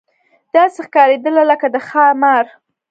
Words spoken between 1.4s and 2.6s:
لکه د ښامار.